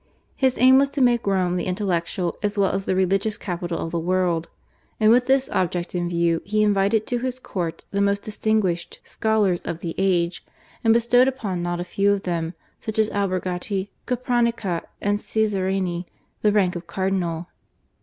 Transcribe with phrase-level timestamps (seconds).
[0.35, 3.91] His aim was to make Rome the intellectual as well as the religious capital of
[3.91, 4.49] the world,
[4.99, 9.61] and with this object in view he invited to his court the most distinguished scholars
[9.61, 10.43] of the age,
[10.83, 16.05] and bestowed upon not a few of them, such as Albergati, Capranica, and Caesarini
[16.41, 17.45] the rank of cardinal.